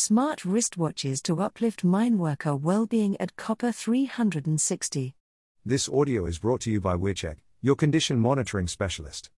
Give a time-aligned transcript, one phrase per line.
[0.00, 5.16] Smart wristwatches to uplift mine worker well-being at Copper 360.
[5.66, 9.30] This audio is brought to you by WearCheck, your condition monitoring specialist.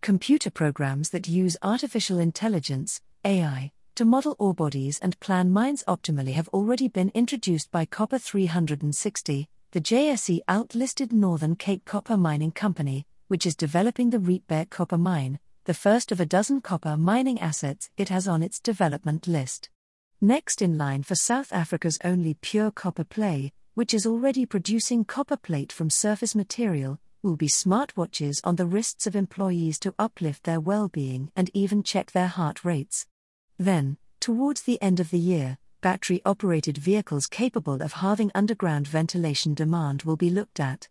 [0.00, 6.32] Computer programs that use artificial intelligence, AI, to model ore bodies and plan mines optimally
[6.32, 13.06] have already been introduced by Copper 360, the JSE AltX-listed Northern Cape Copper Mining Company,
[13.28, 17.88] which is developing the Rietberg copper mine, the first of a dozen copper mining assets
[17.96, 19.70] it has on its development list.
[20.20, 25.36] Next in line for South Africa's only pure copper play, which is already producing copper
[25.36, 30.58] plate from surface material, will be smartwatches on the wrists of employees to uplift their
[30.58, 33.06] well being and even check their heart rates.
[33.58, 39.54] Then, towards the end of the year, battery operated vehicles capable of halving underground ventilation
[39.54, 40.88] demand will be looked at.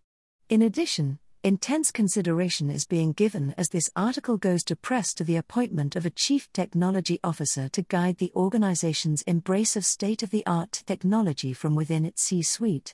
[0.48, 5.38] In addition, intense consideration is being given as this article goes to press to the
[5.38, 10.46] appointment of a chief technology officer to guide the organization's embrace of state of the
[10.46, 12.94] art technology from within its C suite.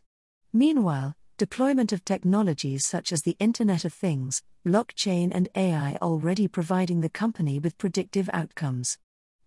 [0.54, 7.02] Meanwhile, deployment of technologies such as the Internet of Things, blockchain, and AI already providing
[7.02, 9.00] the company with predictive outcomes.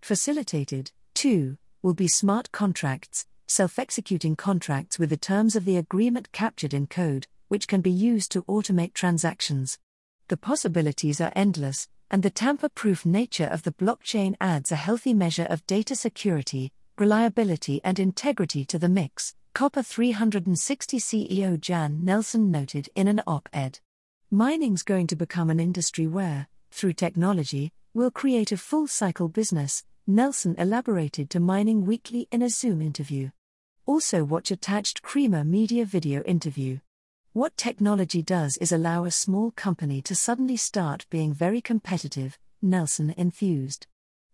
[0.02, 6.32] Facilitated, too, will be smart contracts, self executing contracts with the terms of the agreement
[6.32, 9.78] captured in code, which can be used to automate transactions.
[10.28, 15.14] The possibilities are endless, and the tamper proof nature of the blockchain adds a healthy
[15.14, 22.50] measure of data security, reliability, and integrity to the mix, Copper 360 CEO Jan Nelson
[22.50, 23.80] noted in an op ed.
[24.30, 29.84] Mining's going to become an industry where, through technology, we'll create a full cycle business,
[30.06, 33.30] Nelson elaborated to Mining Weekly in a Zoom interview.
[33.86, 36.78] Also, watch attached Creamer Media video interview.
[37.36, 43.12] What technology does is allow a small company to suddenly start being very competitive, Nelson
[43.18, 43.86] enthused.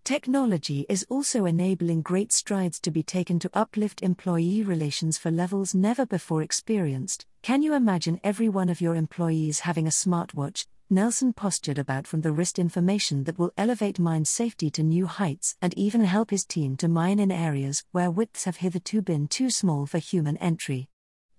[0.04, 5.74] Technology is also enabling great strides to be taken to uplift employee relations for levels
[5.74, 7.26] never before experienced.
[7.42, 10.66] Can you imagine every one of your employees having a smartwatch?
[10.88, 15.56] Nelson postured about from the wrist information that will elevate mine safety to new heights
[15.60, 19.50] and even help his team to mine in areas where widths have hitherto been too
[19.50, 20.88] small for human entry.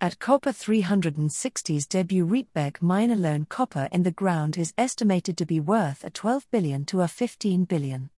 [0.03, 5.61] At Copper 360's debut Rietberg mine alone copper in the ground is estimated to be
[5.61, 8.09] worth a 12 billion to a 15 billion.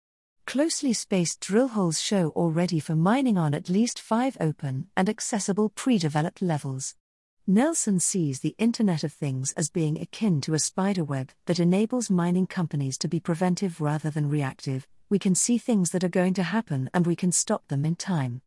[0.48, 5.70] Closely spaced drill holes show already for mining on at least five open and accessible
[5.70, 6.96] pre-developed levels.
[7.46, 12.48] Nelson sees the Internet of Things as being akin to a spiderweb that enables mining
[12.48, 14.88] companies to be preventive rather than reactive.
[15.08, 17.96] We can see things that are going to happen and we can stop them in
[17.96, 18.42] time.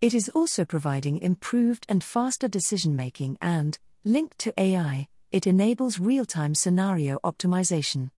[0.00, 5.98] It is also providing improved and faster decision making and, linked to AI, it enables
[5.98, 8.10] real time scenario optimization.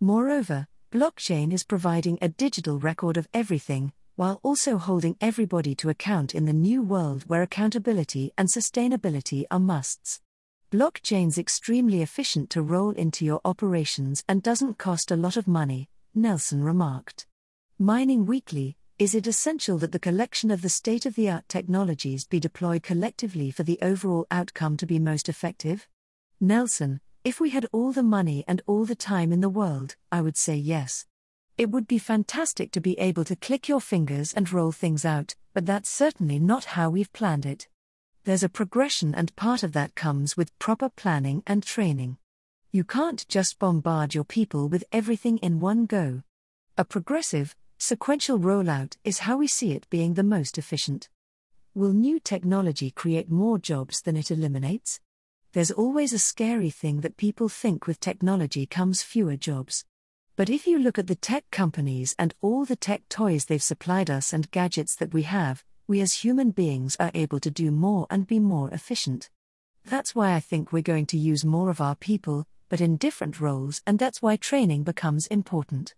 [0.00, 6.34] Moreover, blockchain is providing a digital record of everything, while also holding everybody to account
[6.34, 10.20] in the new world where accountability and sustainability are musts.
[10.70, 15.88] Blockchain's extremely efficient to roll into your operations and doesn't cost a lot of money,
[16.14, 17.26] Nelson remarked.
[17.78, 22.24] Mining Weekly, is it essential that the collection of the state of the art technologies
[22.24, 25.88] be deployed collectively for the overall outcome to be most effective?
[26.40, 30.20] Nelson, if we had all the money and all the time in the world, I
[30.20, 31.04] would say yes.
[31.58, 35.34] It would be fantastic to be able to click your fingers and roll things out,
[35.52, 37.66] but that's certainly not how we've planned it.
[38.22, 42.18] There's a progression, and part of that comes with proper planning and training.
[42.70, 46.22] You can't just bombard your people with everything in one go.
[46.78, 51.08] A progressive, Sequential rollout is how we see it being the most efficient.
[51.74, 55.00] Will new technology create more jobs than it eliminates?
[55.52, 59.84] There's always a scary thing that people think with technology comes fewer jobs.
[60.36, 64.10] But if you look at the tech companies and all the tech toys they've supplied
[64.10, 68.06] us and gadgets that we have, we as human beings are able to do more
[68.10, 69.28] and be more efficient.
[69.84, 73.40] That's why I think we're going to use more of our people, but in different
[73.40, 75.96] roles, and that's why training becomes important.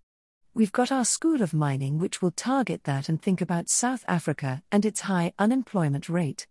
[0.57, 4.63] We've got our School of Mining, which will target that and think about South Africa
[4.71, 6.47] and its high unemployment rate.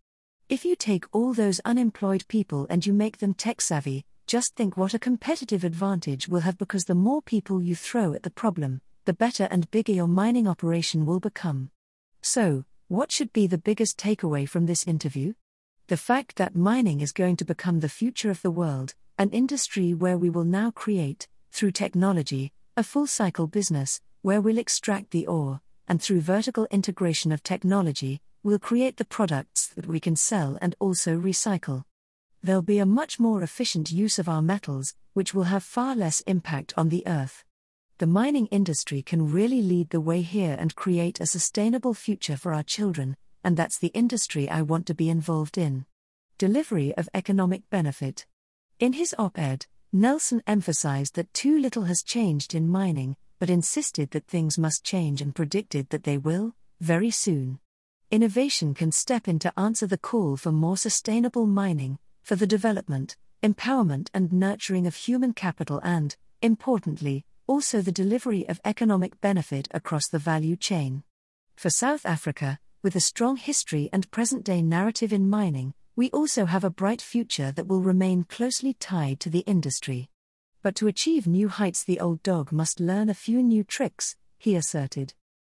[0.50, 4.76] If you take all those unemployed people and you make them tech savvy, just think
[4.76, 8.82] what a competitive advantage we'll have because the more people you throw at the problem,
[9.06, 11.70] the better and bigger your mining operation will become.
[12.22, 15.34] So, what should be the biggest takeaway from this interview?
[15.88, 19.94] The fact that mining is going to become the future of the world, an industry
[19.94, 25.28] where we will now create, through technology, a full cycle business, where we'll extract the
[25.28, 30.58] ore, and through vertical integration of technology, we'll create the products that we can sell
[30.60, 31.84] and also recycle.
[32.42, 36.22] There'll be a much more efficient use of our metals, which will have far less
[36.22, 37.44] impact on the earth.
[38.00, 42.56] The mining industry can really lead the way here and create a sustainable future for
[42.56, 45.86] our children, and that's the industry I want to be involved in.
[46.40, 48.26] Delivery of economic benefit.
[48.80, 54.10] In his op ed, Nelson emphasized that too little has changed in mining, but insisted
[54.10, 57.60] that things must change and predicted that they will, very soon.
[58.10, 63.18] Innovation can step in to answer the call for more sustainable mining, for the development,
[63.44, 70.08] empowerment, and nurturing of human capital, and, importantly, also the delivery of economic benefit across
[70.08, 71.04] the value chain.
[71.56, 76.46] For South Africa, with a strong history and present day narrative in mining, we also
[76.46, 80.10] have a bright future that will remain closely tied to the industry.
[80.64, 84.56] But to achieve new heights, the old dog must learn a few new tricks, he
[84.56, 85.14] asserted.